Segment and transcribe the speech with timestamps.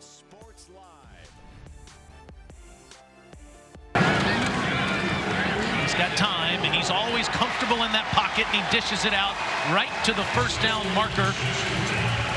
[0.00, 1.30] Sports Live.
[5.82, 9.34] He's got time, and he's always comfortable in that pocket, and he dishes it out
[9.72, 11.32] right to the first down marker,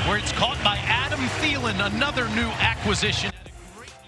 [0.09, 3.31] where it's caught by Adam Thielen, another new acquisition.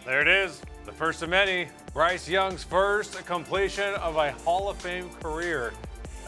[0.06, 1.70] There it is, the first of many.
[1.94, 5.72] Bryce Young's first completion of a Hall of Fame career.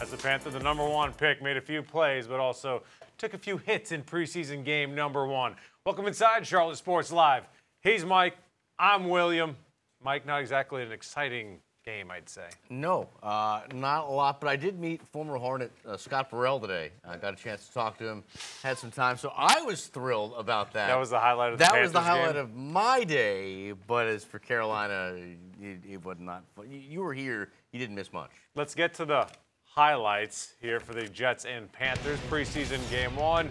[0.00, 2.84] As the Panther, the number one pick, made a few plays, but also
[3.18, 5.56] took a few hits in preseason game number one.
[5.88, 7.44] Welcome inside Charlotte Sports Live.
[7.80, 8.36] He's Mike.
[8.78, 9.56] I'm William.
[10.04, 12.46] Mike, not exactly an exciting game, I'd say.
[12.68, 16.90] No, uh, not a lot, but I did meet former Hornet uh, Scott Burrell today.
[17.08, 18.22] I got a chance to talk to him,
[18.62, 20.88] had some time, so I was thrilled about that.
[20.88, 21.70] That was the highlight of the day.
[21.72, 22.44] That was the highlight game.
[22.44, 25.16] of my day, but as for Carolina,
[25.58, 26.44] it, it was not.
[26.54, 26.66] fun.
[26.70, 28.32] You were here, you didn't miss much.
[28.54, 29.26] Let's get to the
[29.64, 32.18] highlights here for the Jets and Panthers.
[32.28, 33.48] Preseason game one.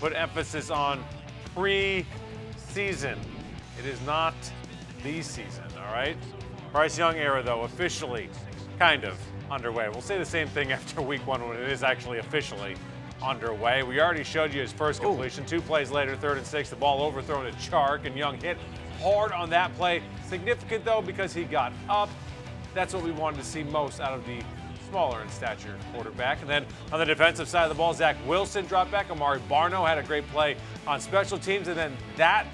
[0.00, 1.04] Put emphasis on
[1.56, 3.18] pre-season.
[3.78, 4.34] It is not
[5.02, 6.14] the season, all right?
[6.70, 8.28] Bryce Young era, though, officially
[8.78, 9.18] kind of
[9.50, 9.88] underway.
[9.88, 12.76] We'll say the same thing after week one when it is actually officially
[13.22, 13.82] underway.
[13.82, 15.46] We already showed you his first completion.
[15.46, 18.58] Two plays later, third and six, the ball overthrown to Chark, and Young hit
[19.00, 20.02] hard on that play.
[20.26, 22.10] Significant, though, because he got up.
[22.74, 24.42] That's what we wanted to see most out of the
[24.96, 26.40] smaller in stature quarterback.
[26.40, 29.10] And then on the defensive side of the ball, Zach Wilson dropped back.
[29.10, 31.68] Amari Barno had a great play on special teams.
[31.68, 32.46] And then that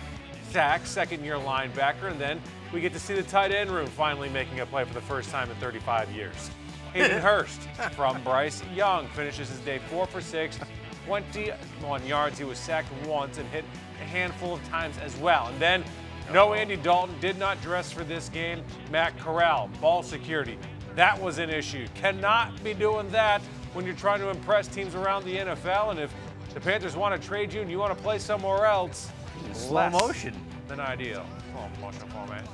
[0.51, 2.11] sack, second year linebacker.
[2.11, 4.93] And then we get to see the tight end room finally making a play for
[4.93, 6.51] the first time in 35 years.
[6.95, 7.61] Hayden Hurst
[7.95, 10.59] from Bryce Young finishes his day four for six,
[11.07, 12.39] 21 yards.
[12.39, 13.65] He was sacked once and hit
[14.01, 15.47] a handful of times as well.
[15.47, 15.85] And then
[16.33, 18.65] no Andy Dalton did not dress for this game.
[18.91, 20.59] Matt Corral, ball security.
[20.95, 21.87] That was an issue.
[21.95, 23.41] Cannot be doing that
[23.73, 25.91] when you're trying to impress teams around the NFL.
[25.91, 26.13] And if
[26.53, 29.11] the Panthers want to trade you and you want to play somewhere else,
[29.55, 30.35] Slow motion.
[30.69, 31.25] than ideal.
[31.53, 32.47] Slow motion format.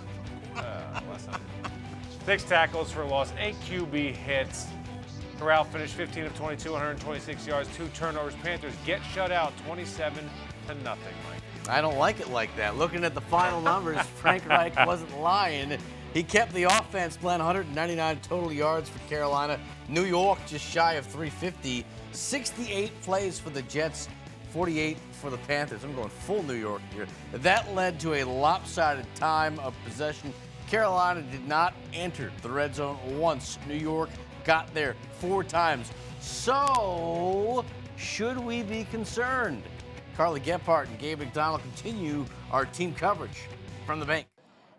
[0.57, 1.01] Uh.
[2.25, 4.67] Six tackles for loss, eight QB hits.
[5.39, 8.35] Corral finished 15 of 22, 126 yards, two turnovers.
[8.43, 10.29] Panthers get shut out 27
[10.67, 11.41] to nothing, Mike.
[11.69, 12.77] I don't like it like that.
[12.77, 15.79] Looking at the final numbers, Frank Reich wasn't lying.
[16.15, 19.61] He kept the offense plan 199 total yards for Carolina.
[19.89, 21.85] New York just shy of 350.
[22.13, 24.09] 68 plays for the Jets,
[24.51, 25.85] 48 for the Panthers.
[25.85, 27.07] I'm going full New York here.
[27.33, 30.33] That led to a lopsided time of possession.
[30.69, 33.59] Carolina did not enter the red zone once.
[33.67, 34.11] New York
[34.45, 35.93] got there four times.
[36.21, 37.65] So,
[37.97, 39.63] should we be concerned?
[40.17, 43.43] Carly Gebhardt and Gabe McDonald continue our team coverage
[43.87, 44.27] from the bank.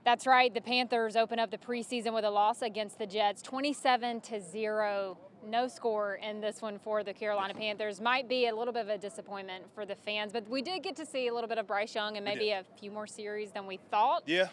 [0.06, 0.54] That's right.
[0.54, 5.18] The Panthers open up the preseason with a loss against the Jets, 27 to 0.
[5.46, 8.02] No score in this one for the Carolina Panthers.
[8.02, 10.96] Might be a little bit of a disappointment for the fans, but we did get
[10.98, 13.66] to see a little bit of Bryce Young and maybe a few more series than
[13.66, 14.24] we thought.
[14.26, 14.48] Yeah,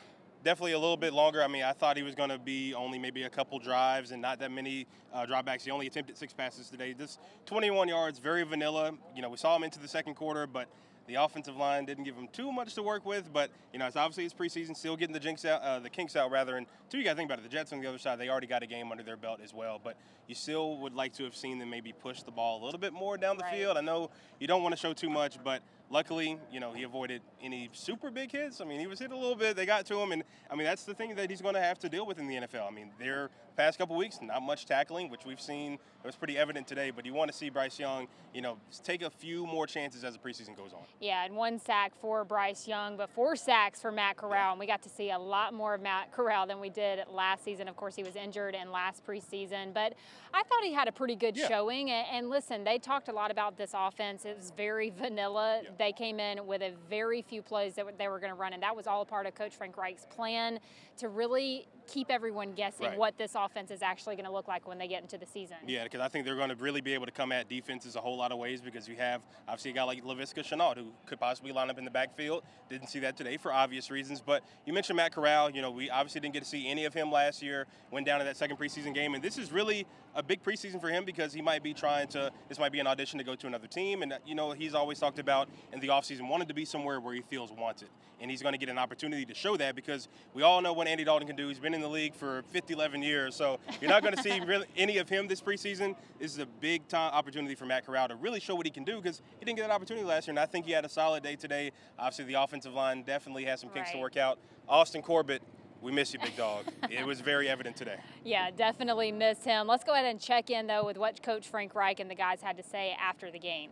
[0.44, 1.42] definitely a little bit longer.
[1.42, 4.22] I mean, I thought he was going to be only maybe a couple drives and
[4.22, 5.62] not that many uh, dropbacks.
[5.62, 6.92] He only attempted six passes today.
[6.92, 8.92] This 21 yards, very vanilla.
[9.14, 10.68] You know, we saw him into the second quarter, but
[11.06, 13.32] the offensive line didn't give him too much to work with.
[13.32, 16.16] But you know, it's obviously it's preseason, still getting the jinx out, uh, the kinks
[16.16, 16.56] out rather.
[16.56, 17.42] And two, you got to think about it.
[17.42, 19.52] The Jets on the other side, they already got a game under their belt as
[19.54, 19.80] well.
[19.82, 19.96] But
[20.26, 22.92] you still would like to have seen them maybe push the ball a little bit
[22.92, 23.54] more down the Right.
[23.58, 23.76] field.
[23.76, 27.22] I know you don't want to show too much, but luckily, you know, he avoided
[27.42, 28.60] any super big hits.
[28.60, 29.56] I mean, he was hit a little bit.
[29.56, 31.78] They got to him, and I mean, that's the thing that he's going to have
[31.80, 32.66] to deal with in the NFL.
[32.66, 35.74] I mean, their past couple weeks, not much tackling, which we've seen.
[35.74, 36.90] It was pretty evident today.
[36.90, 40.12] But you want to see Bryce Young, you know, take a few more chances as
[40.12, 40.82] the preseason goes on.
[41.00, 44.52] Yeah, and one sack for Bryce Young, but four sacks for Matt Corral.
[44.52, 47.44] And we got to see a lot more of Matt Corral than we did last
[47.44, 47.66] season.
[47.66, 49.94] Of course, he was injured in last preseason, but
[50.34, 51.48] I thought he had a pretty good Yeah.
[51.48, 51.90] showing.
[51.90, 54.26] And, and listen, they talked a lot about this offense.
[54.26, 55.62] It was very vanilla.
[55.64, 55.70] Yeah.
[55.78, 58.62] They came in with a very few plays that they were going to run, and
[58.62, 60.58] that was all a part of Coach Frank Reich's plan
[60.98, 62.98] to really keep everyone guessing Right.
[62.98, 65.56] what this offense is actually going to look like when they get into the season.
[65.66, 68.00] Yeah, because I think they're going to really be able to come at defenses a
[68.00, 71.20] whole lot of ways because you have obviously a guy like Laviska Shenault who could
[71.20, 72.42] possibly line up in the backfield.
[72.68, 74.20] Didn't see that today for obvious reasons.
[74.20, 75.50] But you mentioned Matt Corral.
[75.50, 77.66] You know, we obviously didn't get to see any of him last year.
[77.90, 80.88] Went down in that second preseason game, and this is really a big preseason for
[80.88, 82.30] him because he might be trying to.
[82.48, 84.98] This might be an audition to go to another team, and you know he's always
[84.98, 87.88] talked about in the offseason wanted to be somewhere where he feels wanted,
[88.20, 90.88] and he's going to get an opportunity to show that because we all know what
[90.88, 91.48] Andy Dalton can do.
[91.48, 94.40] He's been in the league for 50, 11 years, so you're not going to see
[94.46, 95.94] really any of him this preseason.
[96.18, 98.82] This is a big time opportunity for Matt Corral to really show what he can
[98.82, 100.88] do because he didn't get that opportunity last year, and I think he had a
[100.88, 101.70] solid day today.
[101.98, 104.38] Obviously, the offensive line definitely has some kinks to work out.
[104.68, 105.42] Austin Corbett.
[105.82, 106.64] We miss you, big dog.
[106.90, 107.98] it was very evident today.
[108.24, 109.68] Yeah, definitely miss him.
[109.68, 112.40] Let's go ahead and check in, though, with what Coach Frank Reich and the guys
[112.40, 113.70] had to say after the game.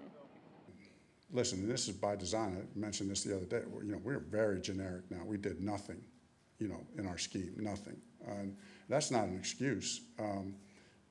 [1.32, 2.56] listen, this is by design.
[2.60, 3.62] I mentioned this the other day.
[3.82, 5.24] You know, we're very generic now.
[5.24, 6.00] We did nothing,
[6.58, 7.96] you know, in our scheme, nothing.
[8.26, 8.56] And
[8.88, 10.02] that's not an excuse.
[10.18, 10.54] Um,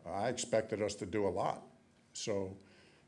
[0.06, 1.64] I expected us to do a lot.
[2.14, 2.58] So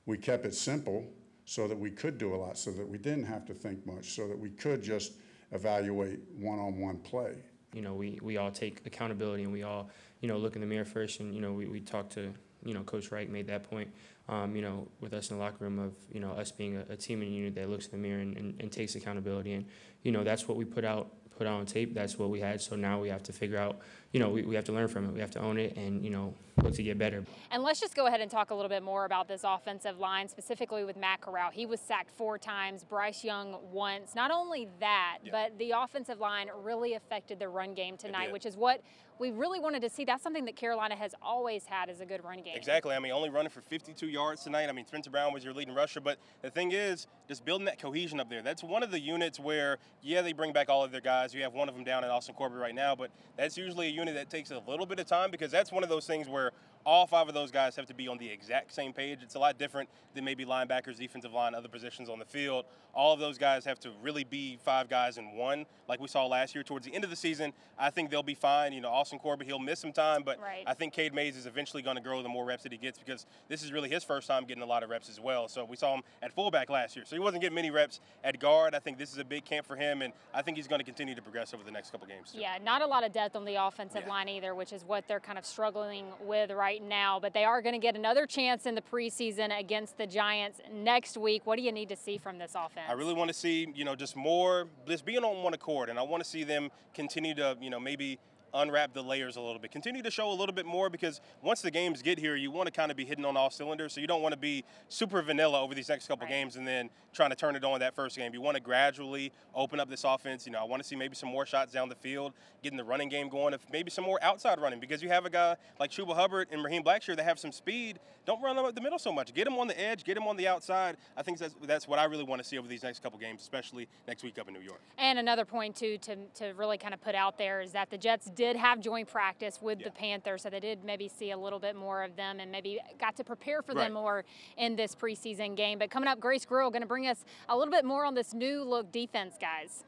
[0.05, 1.05] we kept it simple
[1.45, 4.15] so that we could do a lot, so that we didn't have to think much,
[4.15, 5.13] so that we could just
[5.51, 7.35] evaluate one-on-one play.
[7.75, 9.89] you know, we, we all take accountability and we all,
[10.21, 11.19] you know, look in the mirror first.
[11.19, 12.33] And, you know, we, we talked to,
[12.63, 13.89] you know, Coach Reich made that point,
[14.29, 16.93] um, you know, with us in the locker room of, you know, us being a,
[16.93, 19.53] a team and unit that looks in the mirror and, and, and takes accountability.
[19.53, 19.65] And,
[20.03, 21.93] you know, that's what we put out, put on tape.
[21.93, 22.61] That's what we had.
[22.61, 23.79] So now we have to figure out,
[24.15, 25.11] you know, we, we have to learn from it.
[25.13, 26.33] We have to own it and, you know,
[26.63, 27.25] look to get better.
[27.51, 30.29] And let's just go ahead and talk a little bit more about this offensive line,
[30.29, 31.51] specifically with Matt Corral.
[31.51, 34.15] He was sacked four times, Bryce Young once.
[34.15, 38.55] Not only that, but the offensive line really affected the run game tonight, which is
[38.55, 38.79] what
[39.19, 40.05] we really wanted to see.
[40.05, 42.55] That's something that Carolina has always had as a good run game.
[42.55, 42.95] Exactly.
[42.95, 44.67] I mean, only running for 52 yards tonight.
[44.69, 47.79] I mean, Spencer Brown was your leading rusher, but the thing is, just building that
[47.79, 48.41] cohesion up there.
[48.41, 51.33] That's one of the units where, yeah, they bring back all of their guys.
[51.33, 53.91] You have one of them down at Austin Corbett right now, but that's usually a
[53.91, 56.51] unit that takes a little bit of time because that's one of those things where
[56.85, 59.19] all five of those guys have to be on the exact same page.
[59.23, 62.65] It's a lot different than maybe linebackers, defensive line, other positions on the field.
[62.93, 66.25] All of those guys have to really be five guys in one, like we saw
[66.27, 66.63] last year.
[66.63, 68.71] Towards the end of the season, I think they'll be fine.
[68.71, 70.63] You know, Austin Corbett, he'll miss some time, but Right.
[70.65, 72.97] I think Cade Mays is eventually going to grow the more reps that he gets
[72.97, 75.49] because this is really his first time getting a lot of reps as well.
[75.49, 78.39] So we saw him at fullback last year, so he wasn't getting many reps at
[78.39, 78.73] guard.
[78.75, 80.85] I think this is a big camp for him, and I think he's going to
[80.85, 82.31] continue to progress over the next couple games.
[82.31, 82.39] Too.
[82.39, 84.09] Yeah, not a lot of depth on the offensive Yeah.
[84.09, 87.19] line either, which is what they're kind of struggling with right now.
[87.19, 91.17] But they are going to get another chance in the preseason against the Giants next
[91.17, 91.45] week.
[91.45, 92.87] What do you need to see from this offense?
[92.89, 95.99] I really want to see, you know, just more, just being on one accord, and
[95.99, 98.19] I want to see them continue to, you know, maybe
[98.55, 101.61] unwrap the layers a little bit, continue to show a little bit more because once
[101.61, 103.93] the games get here, you want to kind of be hitting on all cylinders.
[103.93, 106.31] So you don't want to be super vanilla over these next couple Right.
[106.31, 108.33] games and then trying to turn it on that first game.
[108.33, 110.45] You want to gradually open up this offense.
[110.45, 112.83] You know, I want to see maybe some more shots down the field, getting the
[112.83, 115.91] running game going, if maybe some more outside running because you have a guy like
[115.91, 117.99] Chuba Hubbard and Raheem Blackshear that have some speed.
[118.25, 119.33] Don't run them up the middle so much.
[119.33, 120.97] Get them on the edge, get them on the outside.
[121.15, 123.41] I think that's that's what I really want to see over these next couple games,
[123.41, 124.79] especially next week up in New York.
[124.97, 127.97] And another point too to, to really kind of put out there is that the
[127.97, 129.85] Jets did have joint practice with Yeah.
[129.85, 132.79] the Panthers, so they did maybe see a little bit more of them and maybe
[132.99, 133.85] got to prepare for Right.
[133.85, 134.23] them more
[134.57, 135.79] in this preseason game.
[135.79, 138.33] But coming up, Grace Grill going to bring us a little bit more on this
[138.33, 139.83] new look defense, guys.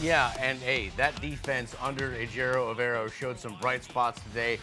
[0.00, 4.58] Yeah, and hey, that defense under Ejiro Evero showed some bright spots today.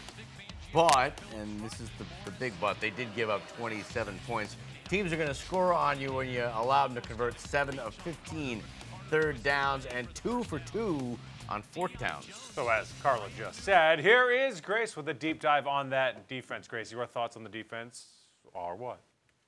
[0.73, 4.55] But, and this is the, the big but, they did give up 27 points.
[4.87, 7.93] Teams are going to score on you when you allow them to convert 7 of
[7.95, 8.61] 15
[9.09, 11.17] third downs and 2 for 2
[11.49, 12.27] on fourth downs.
[12.53, 16.67] So as Carla just said, here is Grace with a deep dive on that defense.
[16.67, 18.07] Grace, your thoughts on the defense
[18.55, 18.99] are what?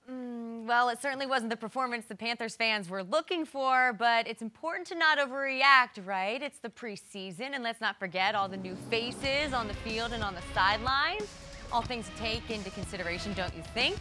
[0.09, 4.41] Mm, well, it certainly wasn't the performance the Panthers fans were looking for, but it's
[4.41, 6.41] important to not overreact, right?
[6.41, 10.23] It's the preseason, and let's not forget all the new faces on the field and
[10.23, 11.27] on the sidelines.
[11.71, 13.97] All things to take into consideration, don't you think?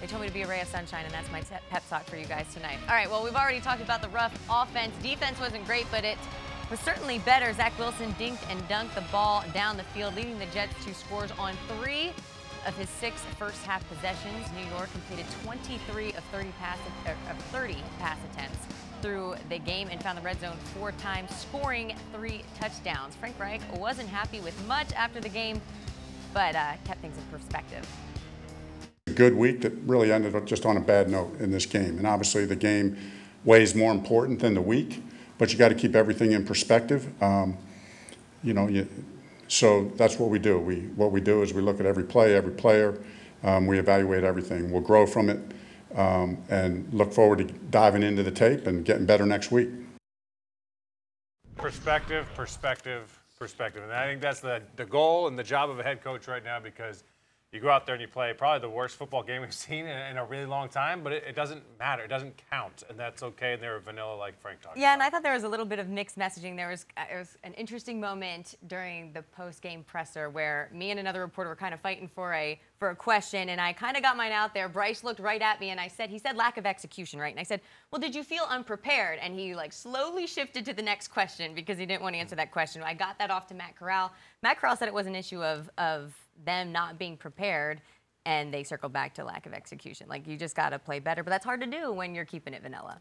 [0.00, 2.16] They told me to be a ray of sunshine, and that's my pep talk for
[2.16, 2.78] you guys tonight.
[2.88, 4.94] All right, well, we've already talked about the rough offense.
[5.02, 6.18] Defense wasn't great, but it
[6.70, 7.52] was certainly better.
[7.52, 11.30] Zach Wilson dinked and dunked the ball down the field, leading the Jets to scores
[11.32, 12.12] on three
[12.66, 14.46] of his six first half possessions.
[14.56, 18.58] New York completed 23 of 30 pass er, of 30 pass attempts
[19.02, 23.14] through the game and found the red zone four times, scoring three touchdowns.
[23.16, 25.60] Frank Reich wasn't happy with much after the game,
[26.32, 27.86] but uh, kept things in perspective.
[29.06, 31.98] A good week that really ended up just on a bad note in this game.
[31.98, 32.96] And obviously, the game
[33.44, 35.02] weighs more important than the week,
[35.44, 37.06] but you got to keep everything in perspective.
[37.22, 37.58] Um,
[38.42, 38.88] you know, you,
[39.46, 40.58] so that's what we do.
[40.58, 42.98] We what we do is we look at every play, every player.
[43.42, 44.72] Um, we evaluate everything.
[44.72, 45.38] We'll grow from it,
[45.96, 49.68] um, and look forward to diving into the tape and getting better next week.
[51.56, 53.82] Perspective, perspective, perspective.
[53.82, 56.42] And I think that's the, the goal and the job of a head coach right
[56.42, 57.04] now because
[57.54, 59.96] you go out there and you play probably the worst football game we've seen in,
[60.10, 62.02] in a really long time, but it, it doesn't matter.
[62.02, 62.82] It doesn't count.
[62.90, 63.54] And that's okay.
[63.54, 65.02] And they're vanilla like Frank talked Yeah, and.
[65.02, 66.56] I thought there was a little bit of mixed messaging.
[66.56, 70.98] There was, uh, there was an interesting moment during the post-game presser where me and
[70.98, 72.58] another reporter were kind of fighting for a
[72.90, 74.68] a question, and I kind of got mine out there.
[74.68, 77.32] Bryce looked right at me, and I said, he said lack of execution, right?
[77.32, 77.60] And I said,
[77.90, 79.18] well, did you feel unprepared?
[79.20, 82.36] And he like slowly shifted to the next question because he didn't want to answer
[82.36, 82.82] that question.
[82.82, 84.12] I got that off to Matt Corral.
[84.42, 86.14] Matt Corral said it was an issue of of
[86.44, 87.80] them not being prepared.
[88.26, 90.08] And they circled back to lack of execution.
[90.08, 92.54] Like you just got to play better, but that's hard to do when you're keeping
[92.54, 92.98] it vanilla.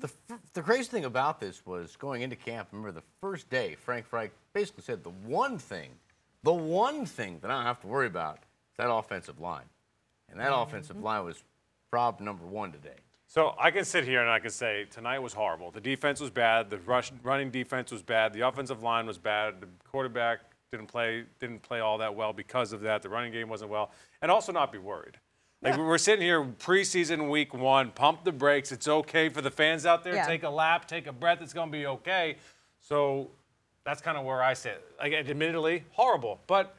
[0.00, 0.10] The,
[0.54, 4.32] the crazy thing about this was going into camp, remember the first day, Frank Reich
[4.52, 5.90] basically said the one thing,
[6.42, 8.40] the one thing that I don't have to worry about
[8.78, 9.64] that offensive line.
[10.28, 11.04] And that offensive mm-hmm.
[11.04, 11.42] line was
[11.90, 12.96] problem number one today.
[13.28, 15.70] So I can sit here and I can say tonight was horrible.
[15.70, 16.70] The defense was bad.
[16.70, 18.32] The rush, running defense was bad.
[18.32, 19.60] The offensive line was bad.
[19.60, 20.40] The quarterback
[20.70, 23.02] didn't play didn't play all that well because of that.
[23.02, 23.90] The running game wasn't well,
[24.22, 25.18] and also not be worried.
[25.62, 28.70] Like we're sitting here preseason week one, pump the brakes.
[28.72, 30.14] It's okay for the fans out there.
[30.14, 30.26] Yeah.
[30.26, 31.38] Take a lap, take a breath.
[31.40, 32.36] It's gonna be okay.
[32.80, 33.30] So
[33.84, 34.84] that's kind of where I sit.
[34.98, 36.76] Like admittedly horrible, but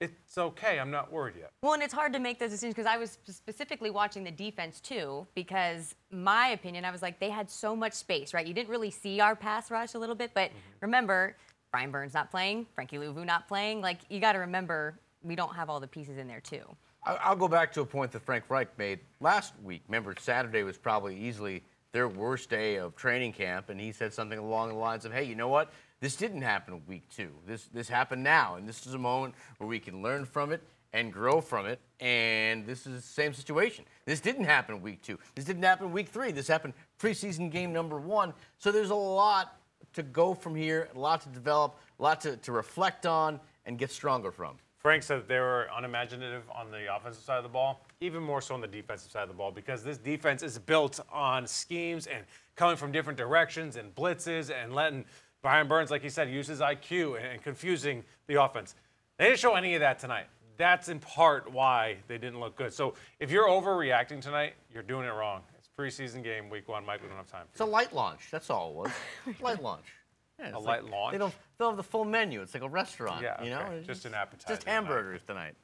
[0.00, 0.78] it's okay.
[0.78, 1.50] I'm not worried yet.
[1.62, 4.80] Well, and it's hard to make those decisions because I was specifically watching the defense
[4.80, 5.26] too.
[5.34, 8.46] Because my opinion, I was like, they had so much space, right?
[8.46, 10.58] You didn't really see our pass rush a little bit, but mm-hmm.
[10.82, 11.36] remember,
[11.72, 13.80] Brian Burns not playing, Frankie Luvu not playing.
[13.80, 16.62] Like you got to remember, we don't have all the pieces in there too.
[17.04, 19.82] I'll go back to a point that Frank Reich made last week.
[19.88, 21.62] Remember, Saturday was probably easily
[21.92, 25.24] their worst day of training camp, and he said something along the lines of, "Hey,
[25.24, 25.72] you know what?
[26.00, 27.30] This didn't happen in week two.
[27.46, 30.62] This this happened now, and this is a moment where we can learn from it
[30.92, 31.80] and grow from it.
[32.00, 33.84] And this is the same situation.
[34.04, 35.18] This didn't happen in week two.
[35.34, 36.30] This didn't happen in week three.
[36.30, 38.32] This happened preseason game number one.
[38.58, 39.58] So there's a lot
[39.94, 43.78] to go from here, a lot to develop, a lot to, to reflect on, and
[43.78, 47.84] get stronger from." Frank said they were unimaginative on the offensive side of the ball,
[48.00, 51.00] even more so on the defensive side of the ball, because this defense is built
[51.12, 52.24] on schemes and
[52.54, 55.04] coming from different directions and blitzes and letting
[55.42, 58.74] Brian Burns, like he said, uses IQ and, and confusing the offense.
[59.18, 60.26] They didn't show any of that tonight.
[60.56, 62.72] That's in part why they didn't look good.
[62.72, 65.42] So if you're overreacting tonight, you're doing it wrong.
[65.56, 66.84] It's preseason game, week one.
[66.84, 67.46] Mike, we don't have time.
[67.52, 68.28] It's a light launch.
[68.32, 69.40] That's all it was.
[69.40, 69.84] light launch.
[70.40, 71.12] Yeah, it's A light launch?
[71.12, 71.34] They don't.
[71.58, 72.42] They'll have the full menu.
[72.42, 73.22] It's like a restaurant.
[73.22, 73.60] Yeah, You know.
[73.60, 73.76] okay.
[73.76, 74.72] It's Just an appetizer Just tonight.
[74.74, 75.54] hamburgers tonight.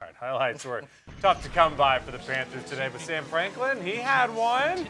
[0.00, 0.84] All right, highlights were
[1.20, 4.86] tough to come by for the Panthers today, but Sam Franklin, he had one.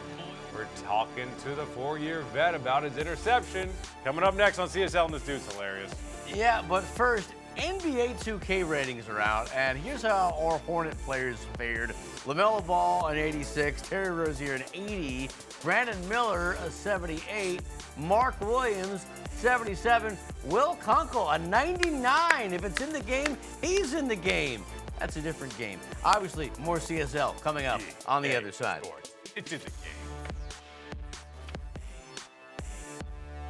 [0.55, 3.69] We're talking to the four-year vet about his interception.
[4.03, 5.93] Coming up next on CSL, and this dude's hilarious.
[6.33, 11.89] Yeah, but first, NBA 2K ratings are out, and here's how our Hornet players fared:
[12.25, 15.29] LaMelo Ball an 86, Terry Rozier an 80,
[15.61, 17.61] Brandon Miller a 78,
[17.97, 22.53] Mark Williams 77, Will Kunkel a 99.
[22.53, 24.63] If it's in the game, he's in the game.
[24.99, 25.79] That's a different game.
[26.03, 28.87] Obviously, more CSL coming up on the other side.
[29.35, 29.98] It's in the game.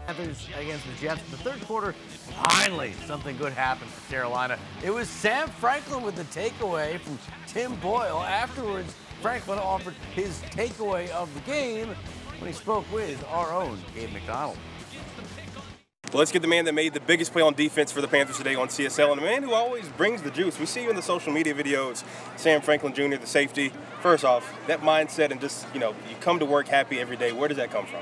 [0.09, 1.21] Against the Jets.
[1.29, 1.93] The third quarter,
[2.43, 4.57] finally, something good happened for Carolina.
[4.83, 8.23] It was Sam Franklin with the takeaway from Tim Boyle.
[8.23, 11.89] Afterwards, Franklin offered his takeaway of the game
[12.39, 14.57] when he spoke with our own Gabe McDonald.
[16.11, 18.37] Well, let's get the man that made the biggest play on defense for the Panthers
[18.37, 20.59] today on CSL, and the man who always brings the juice.
[20.59, 22.03] We see you in the social media videos,
[22.35, 23.71] Sam Franklin Jr., the safety.
[24.01, 27.31] First off, that mindset and just, you know, you come to work happy every day.
[27.31, 28.01] Where does that come from?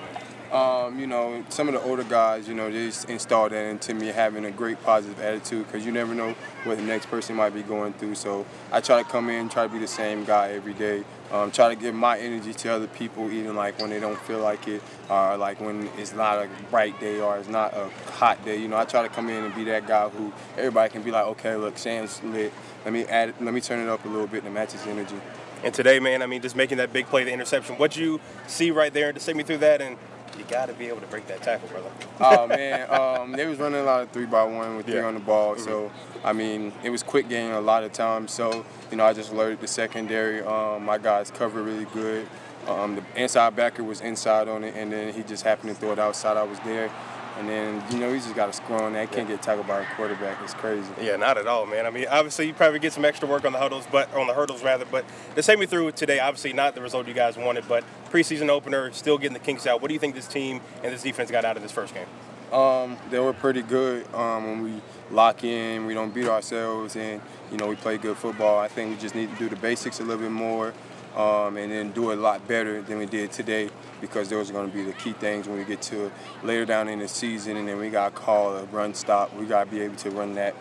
[0.51, 3.93] Um, you know, some of the older guys, you know, they just installed that into
[3.93, 7.53] me having a great positive attitude because you never know what the next person might
[7.53, 8.15] be going through.
[8.15, 11.03] So I try to come in, try to be the same guy every day.
[11.31, 14.39] Um, try to give my energy to other people, even like when they don't feel
[14.39, 18.43] like it, or like when it's not a bright day or it's not a hot
[18.45, 18.55] day.
[18.55, 21.11] You know, I try to come in and be that guy who everybody can be
[21.11, 22.53] like, okay, look, Sam's lit.
[22.85, 25.19] Let me add, let me turn it up a little bit to match his energy.
[25.63, 27.75] And today, man, I mean, just making that big play, the interception.
[27.75, 29.97] What you see right there, just take me through that, and
[30.38, 31.89] you got to be able to break that tackle, brother.
[32.20, 35.06] oh man, um, they was running a lot of three by one with three Yeah.
[35.06, 35.58] on the ball.
[35.58, 35.91] So
[36.24, 38.32] I mean, it was quick game a lot of times.
[38.34, 40.41] So you know, I just alerted the secondary.
[40.44, 42.27] Um, my guys covered really good.
[42.67, 45.91] Um, the inside backer was inside on it, and then he just happened to throw
[45.94, 46.36] it outside.
[46.38, 46.89] I was there,
[47.38, 49.12] and then you know he just got a score on that.
[49.12, 50.38] Can't get tackled by a quarterback.
[50.44, 50.89] It's crazy.
[51.01, 51.86] Yeah, not at all, man.
[51.86, 54.34] I mean, obviously, you probably get some extra work on the hurdles, but on the
[54.34, 54.86] hurdles rather.
[54.86, 56.20] But just take me through today.
[56.20, 59.82] Obviously, not the result you guys wanted, but preseason opener, still getting the kinks out.
[59.82, 62.08] What do you think this team and this defense got out of this first game?
[62.51, 67.22] Um, they were pretty good um, when we lock in, we don't beat ourselves, and
[67.51, 68.58] you know we play good football.
[68.58, 70.74] I think we just need to do the basics a little bit more,
[71.15, 73.70] um, and then do it a lot better than we did today
[74.01, 76.11] because those are going to be the key things when we get to
[76.43, 79.33] later down in the season, and then we got to call a run stop.
[79.35, 80.55] We got to be able to run that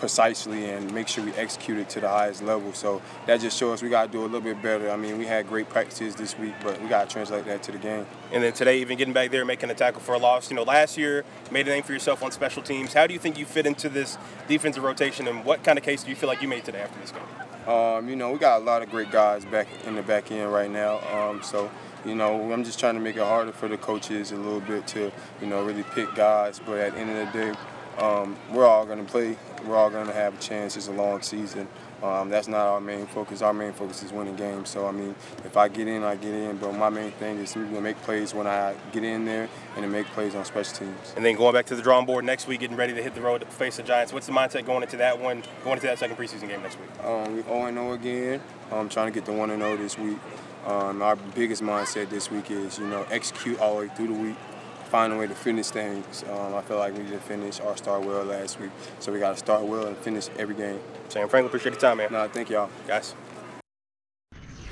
[0.00, 2.72] precisely and make sure we execute it to the highest level.
[2.72, 4.90] So that just shows us we got to do a little bit better.
[4.90, 7.72] I mean, we had great practices this week, but we got to translate that to
[7.72, 8.06] the game.
[8.32, 10.50] And then today, even getting back there, making a tackle for a loss.
[10.50, 12.94] You know, last year made a name for yourself on special teams.
[12.94, 14.16] How do you think you fit into this
[14.48, 16.98] defensive rotation, and what kind of case do you feel like you made today after
[16.98, 17.72] this game?
[17.72, 20.50] Um, you know, we got a lot of great guys back in the back end
[20.50, 20.98] right now.
[21.14, 21.70] Um, so,
[22.04, 24.86] you know, I'm just trying to make it harder for the coaches a little bit
[24.88, 26.60] to, you know, really pick guys.
[26.64, 27.58] But at the end of the day,
[27.98, 29.36] um, we're all going to play.
[29.66, 30.76] We're all going to have a chance.
[30.76, 31.68] It's a long season.
[32.02, 33.42] Um, that's not our main focus.
[33.42, 34.70] Our main focus is winning games.
[34.70, 35.14] So, I mean,
[35.44, 36.56] if I get in, I get in.
[36.56, 39.50] But my main thing is we're going to make plays when I get in there
[39.76, 41.12] and to make plays on special teams.
[41.16, 43.20] And then going back to the drawing board next week, getting ready to hit the
[43.20, 44.14] road to face the Giants.
[44.14, 46.88] What's the mindset going into that one, going into that second preseason game next week?
[47.04, 48.40] Um, we 0 0 again.
[48.72, 50.16] I'm trying to get the 1 0 this week.
[50.66, 54.14] Um, our biggest mindset this week is, you know, execute all the way through the
[54.14, 54.36] week,
[54.90, 56.24] find a way to finish things.
[56.30, 59.30] Um, I feel like we didn't finish our start well last week, so we got
[59.30, 60.80] to start well and finish every game.
[61.08, 62.12] Sam Franklin, appreciate the time, man.
[62.12, 62.70] No, thank y'all.
[62.86, 63.14] Guys.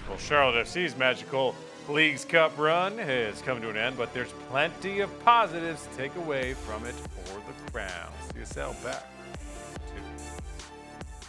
[0.09, 1.55] Well, Charlotte FC's magical
[1.89, 6.15] Leagues Cup run has come to an end, but there's plenty of positives to take
[6.17, 8.13] away from it for the Crown.
[8.35, 9.07] CSL back.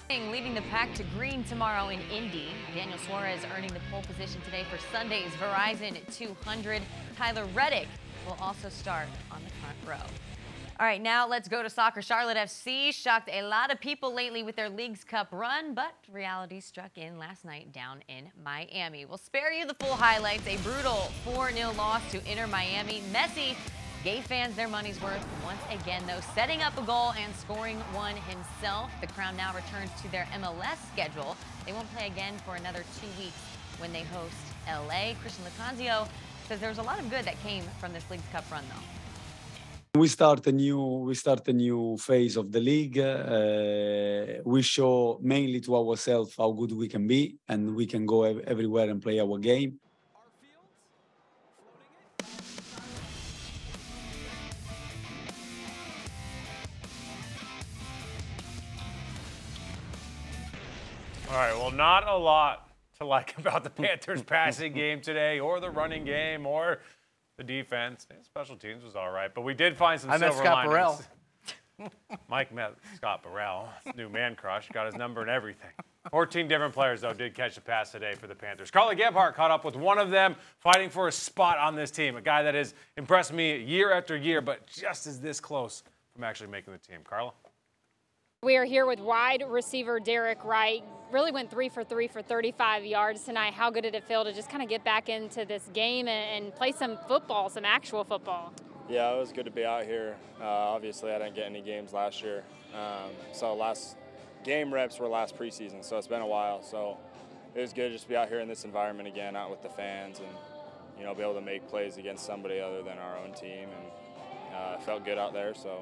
[0.09, 2.47] Leading the pack to green tomorrow in Indy.
[2.73, 6.81] Daniel Suarez earning the pole position today for Sunday's Verizon 200.
[7.15, 7.87] Tyler Reddick
[8.25, 10.07] will also start on the front row.
[10.79, 12.01] All right, now let's go to soccer.
[12.01, 16.59] Charlotte FC shocked a lot of people lately with their Leagues Cup run, but reality
[16.59, 19.05] struck in last night down in Miami.
[19.05, 20.47] We'll spare you the full highlights.
[20.47, 23.03] A brutal 4-0 loss to Inter Miami.
[23.13, 23.55] Messi
[24.03, 28.15] gave fans their money's worth once again, though, setting up a goal and scoring one
[28.15, 28.89] himself.
[29.01, 31.35] The Crown now returns to their MLS schedule.
[31.65, 33.41] They won't play again for another two weeks
[33.79, 34.35] when they host
[34.67, 35.15] LA.
[35.21, 36.07] Christian Lattanzio
[36.47, 39.99] says there was a lot of good that came from this Leagues Cup run, though.
[39.99, 42.99] We start a new we start a new phase of the league.
[42.99, 48.23] Uh, we show mainly to ourselves how good we can be, and we can go
[48.23, 49.79] ev- everywhere and play our game.
[61.39, 62.69] Right, well, not a lot
[62.99, 66.79] to like about the Panthers' passing game today, or the running game, or
[67.37, 68.07] the defense.
[68.23, 71.07] Special teams was all right, but we did find some I met Scott linings.
[72.29, 75.69] Mike met Scott Burrell, new man crush, got his number and everything.
[76.11, 78.69] 14 different players, though, did catch a pass today for the Panthers.
[78.69, 82.17] Carly Gebhardt caught up with one of them, fighting for a spot on this team,
[82.17, 86.23] a guy that has impressed me year after year, but just is this close from
[86.25, 86.99] actually making the team.
[87.03, 87.31] Carla?
[88.41, 90.81] We are here with wide receiver Derek Wright.
[91.11, 93.53] Really went three for three for 35 yards tonight.
[93.53, 96.45] How good did it feel to just kind of get back into this game and,
[96.45, 98.53] and play some football, some actual football?
[98.87, 100.15] Yeah, it was good to be out here.
[100.39, 102.45] Uh, obviously, I didn't get any games last year.
[102.73, 103.97] Um, so last
[104.45, 106.63] game reps were last preseason, so it's been a while.
[106.63, 106.97] So
[107.55, 109.69] it was good just to be out here in this environment again, out with the
[109.69, 110.29] fans, and
[110.97, 113.67] you know, be able to make plays against somebody other than our own team.
[113.67, 115.81] And uh, felt good out there, so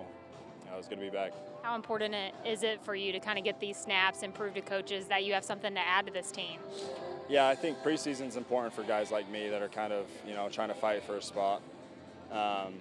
[0.73, 1.33] it was good to be back.
[1.63, 4.61] How important is it for you to kind of get these snaps and prove to
[4.61, 6.59] coaches that you have something to add to this team?
[7.29, 10.33] Yeah, I think preseason is important for guys like me that are kind of, you
[10.33, 11.61] know, trying to fight for a spot.
[12.31, 12.73] Um,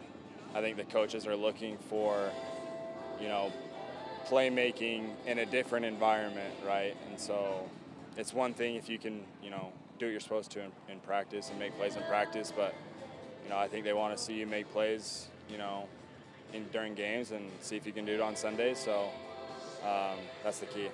[0.55, 2.31] I think the coaches are looking for,
[3.20, 3.53] you know,
[4.27, 6.96] playmaking in a different environment, right?
[7.11, 7.68] And so
[8.16, 11.01] it's one thing if you can, you know, do what you're supposed to in, in
[11.01, 12.75] practice and make plays in practice, but,
[13.44, 15.88] you know, I think they want to see you make plays, you know,
[16.53, 18.79] in, during games and see if you can do it on Sundays.
[18.79, 19.09] So
[19.85, 20.89] um, that's the key.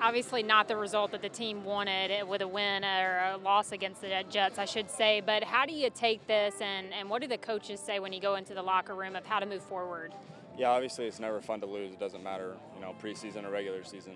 [0.00, 4.00] Obviously, not the result that the team wanted with a win or a loss against
[4.00, 5.22] the Jets, I should say.
[5.24, 8.20] But how do you take this, and, and what do the coaches say when you
[8.20, 10.12] go into the locker room of how to move forward?
[10.58, 11.92] Yeah, obviously it's never fun to lose.
[11.92, 14.14] It doesn't matter, you know, preseason or regular season.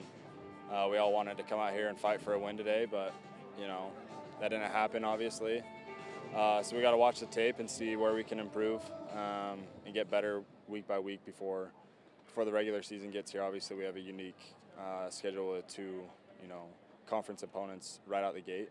[0.73, 3.15] Uh, we all wanted to come out here and fight for a win today, but
[3.59, 3.91] you know
[4.41, 5.63] that didn't happen, obviously.
[6.35, 8.83] Uh, so we got to watch the tape and see where we can improve
[9.17, 11.71] um, and get better week by week before
[12.27, 13.43] before the regular season gets here.
[13.43, 14.39] Obviously, we have a unique
[14.79, 16.03] uh, schedule with two,
[16.43, 16.65] you know,
[17.09, 18.69] conference opponents right out the gate.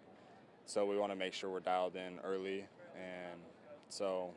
[0.66, 3.40] So we want to make sure we're dialed in early, and
[3.90, 4.32] so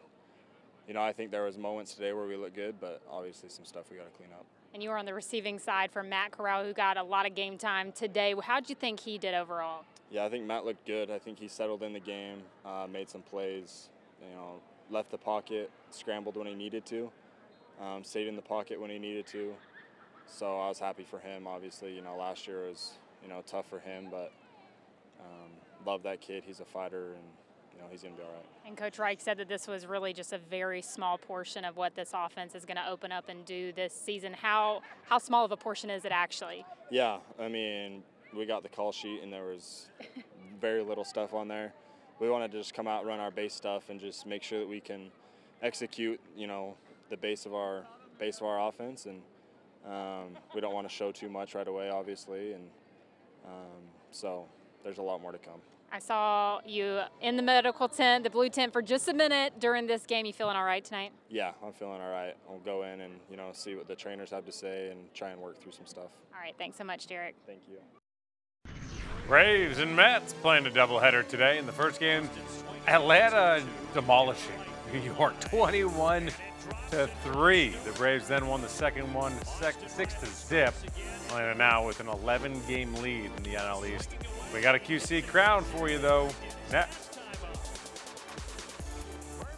[0.88, 3.66] you know, I think there was moments today where we looked good, but obviously some
[3.66, 4.46] stuff we got to clean up.
[4.72, 7.34] And you were on the receiving side for Matt Corral, who got a lot of
[7.34, 8.34] game time today.
[8.42, 9.84] How did you think he did overall?
[10.10, 11.10] Yeah, I think Matt looked good.
[11.10, 13.90] I think he settled in the game, uh, made some plays,
[14.22, 14.54] you know,
[14.90, 17.10] left the pocket, scrambled when he needed to,
[17.80, 19.54] um, stayed in the pocket when he needed to.
[20.26, 21.46] So I was happy for him.
[21.46, 24.32] Obviously, you know, last year was, you know, tough for him, but
[25.20, 25.50] um,
[25.86, 26.44] love that kid.
[26.46, 27.24] He's a fighter, and
[27.74, 28.46] you know, he's going to be all right.
[28.66, 31.94] And Coach Reich said that this was really just a very small portion of what
[31.94, 34.34] this offense is going to open up and do this season.
[34.34, 36.64] How how small of a portion is it actually?
[36.90, 38.02] Yeah, I mean,
[38.36, 39.88] we got the call sheet and there was
[40.60, 41.72] very little stuff on there.
[42.20, 44.68] We wanted to just come out, run our base stuff, and just make sure that
[44.68, 45.10] we can
[45.62, 46.74] execute, you know,
[47.10, 47.84] the base of our
[48.18, 49.06] base of our offense.
[49.06, 49.22] And
[49.86, 52.52] um, we don't want to show too much right away, obviously.
[52.52, 52.64] And
[53.46, 54.46] um, so
[54.82, 55.60] there's a lot more to come.
[55.90, 59.86] I saw you in the medical tent, the blue tent, for just a minute during
[59.86, 60.26] this game.
[60.26, 61.12] You feeling all right tonight?
[61.30, 62.36] Yeah, I'm feeling all right.
[62.48, 65.30] I'll go in and you know see what the trainers have to say and try
[65.30, 66.10] and work through some stuff.
[66.34, 67.36] All right, thanks so much, Derek.
[67.46, 67.78] Thank you.
[69.28, 71.58] Braves and Mets playing a doubleheader today.
[71.58, 72.30] In the first game,
[72.86, 73.62] Atlanta
[73.92, 74.54] demolishing
[74.90, 76.30] New York 21
[76.90, 77.68] to 3.
[77.84, 80.74] The Braves then won the second one 6 to zip.
[81.26, 84.16] Atlanta now with an 11 game lead in the NL East.
[84.54, 86.30] We got a QC crown for you though
[86.72, 87.18] next.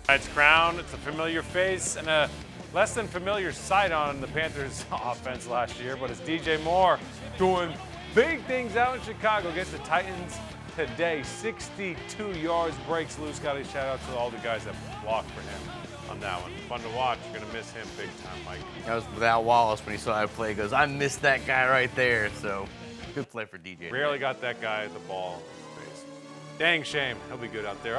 [0.09, 0.81] It's Crown.
[0.81, 2.29] It's a familiar face and a
[2.75, 6.99] less than familiar sight on the Panthers offense last year, but it's DJ Moore
[7.39, 7.73] doing
[8.15, 10.37] big things out in Chicago against the Titans
[10.77, 11.23] today.
[11.23, 13.39] 62 yards, breaks loose.
[13.39, 16.53] Got a shout out to all the guys that blocked for him on that one.
[16.69, 17.19] Fun to watch.
[17.31, 18.61] You're going to miss him big time, Mike.
[18.87, 20.51] That was without Wallace when he saw that play.
[20.51, 22.31] He goes, I missed that guy right there.
[22.41, 22.67] So
[23.15, 23.91] good play for DJ.
[23.91, 25.43] Rarely got that guy the ball
[25.77, 26.05] in his face.
[26.59, 27.17] Dang shame.
[27.29, 27.97] He'll be good out there.